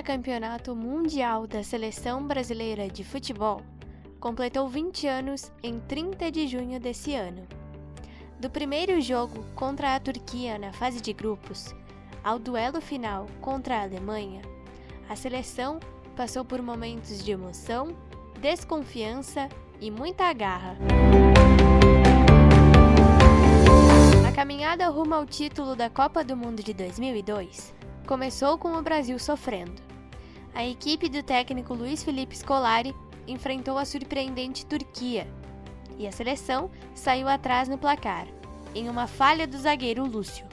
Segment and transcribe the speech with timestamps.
[0.00, 3.60] pentacampeonato mundial da seleção brasileira de futebol
[4.18, 7.46] completou 20 anos em 30 de junho desse ano.
[8.38, 11.74] Do primeiro jogo contra a Turquia na fase de grupos
[12.24, 14.40] ao duelo final contra a Alemanha,
[15.06, 15.78] a seleção
[16.16, 17.94] passou por momentos de emoção,
[18.40, 19.50] desconfiança
[19.82, 20.78] e muita garra.
[24.26, 27.74] A caminhada rumo ao título da Copa do Mundo de 2002
[28.06, 29.89] começou com o Brasil sofrendo.
[30.54, 32.94] A equipe do técnico Luiz Felipe Scolari
[33.26, 35.26] enfrentou a surpreendente Turquia
[35.98, 38.26] e a seleção saiu atrás no placar,
[38.74, 40.46] em uma falha do zagueiro Lúcio.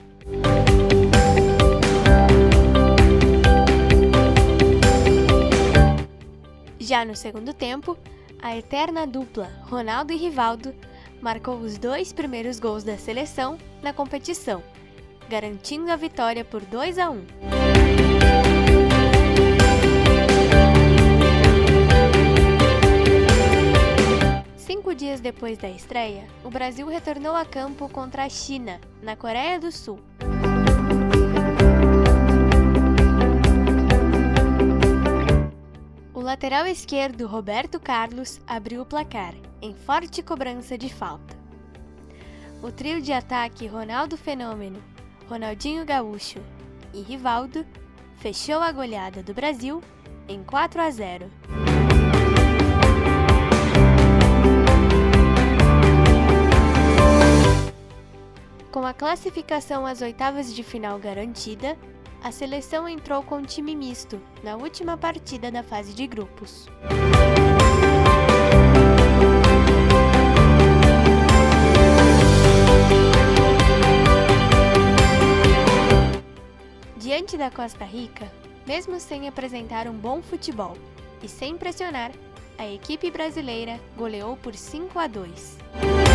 [6.79, 7.97] Já no segundo tempo,
[8.41, 10.73] a eterna dupla Ronaldo e Rivaldo
[11.21, 14.63] marcou os dois primeiros gols da seleção na competição,
[15.27, 17.66] garantindo a vitória por 2 a 1.
[25.17, 29.71] Dias depois da estreia, o Brasil retornou a campo contra a China, na Coreia do
[29.71, 29.99] Sul.
[36.13, 41.35] O lateral esquerdo Roberto Carlos abriu o placar, em forte cobrança de falta.
[42.61, 44.81] O trio de ataque Ronaldo Fenômeno,
[45.29, 46.39] Ronaldinho Gaúcho
[46.93, 47.65] e Rivaldo
[48.17, 49.81] fechou a goleada do Brasil
[50.27, 51.66] em 4 a 0.
[58.97, 61.77] Classificação às oitavas de final garantida,
[62.23, 66.67] a seleção entrou com time misto na última partida da fase de grupos.
[76.97, 78.31] Diante da Costa Rica,
[78.65, 80.75] mesmo sem apresentar um bom futebol
[81.21, 82.11] e sem pressionar,
[82.57, 86.06] a equipe brasileira goleou por 5 a 2.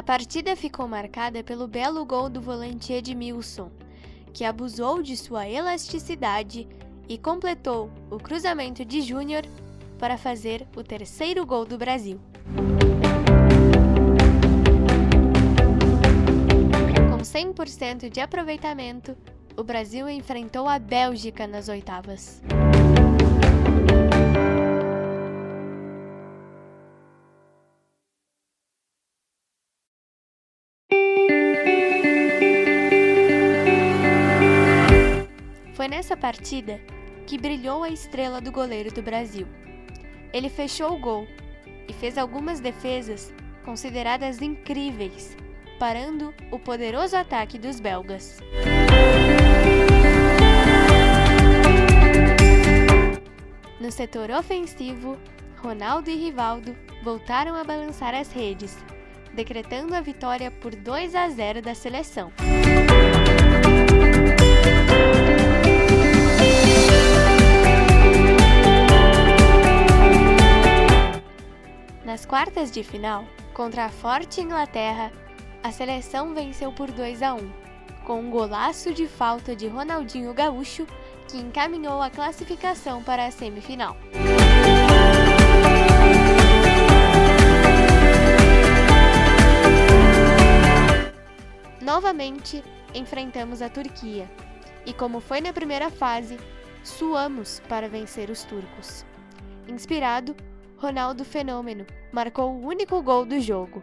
[0.00, 3.70] A partida ficou marcada pelo belo gol do volante Edmilson,
[4.32, 6.66] que abusou de sua elasticidade
[7.06, 9.42] e completou o cruzamento de Júnior
[9.98, 12.18] para fazer o terceiro gol do Brasil.
[17.10, 19.14] Com 100% de aproveitamento,
[19.54, 22.42] o Brasil enfrentou a Bélgica nas oitavas.
[35.90, 36.80] Nessa partida
[37.26, 39.46] que brilhou a estrela do goleiro do Brasil.
[40.32, 41.26] Ele fechou o gol
[41.88, 43.34] e fez algumas defesas
[43.64, 45.36] consideradas incríveis,
[45.80, 48.38] parando o poderoso ataque dos belgas.
[53.80, 55.18] No setor ofensivo,
[55.56, 58.78] Ronaldo e Rivaldo voltaram a balançar as redes,
[59.34, 62.32] decretando a vitória por 2 a 0 da seleção.
[72.60, 75.10] Quartas de final, contra a forte Inglaterra,
[75.62, 77.50] a seleção venceu por 2 a 1,
[78.04, 80.86] com um golaço de falta de Ronaldinho Gaúcho,
[81.26, 83.96] que encaminhou a classificação para a semifinal.
[91.80, 92.62] Novamente,
[92.94, 94.30] enfrentamos a Turquia,
[94.84, 96.38] e como foi na primeira fase,
[96.84, 99.06] suamos para vencer os turcos.
[99.66, 100.36] Inspirado,
[100.80, 103.82] Ronaldo Fenômeno marcou o único gol do jogo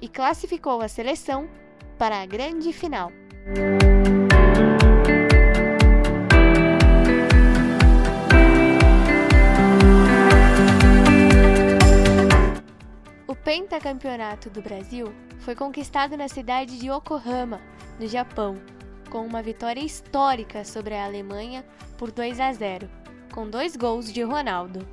[0.00, 1.50] e classificou a seleção
[1.98, 3.10] para a grande final.
[13.26, 17.60] O pentacampeonato do Brasil foi conquistado na cidade de Yokohama,
[17.98, 18.54] no Japão,
[19.10, 21.64] com uma vitória histórica sobre a Alemanha
[21.98, 22.88] por 2 a 0,
[23.34, 24.86] com dois gols de Ronaldo.